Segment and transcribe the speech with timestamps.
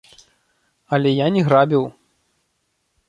[0.97, 1.83] Але я не грабіў.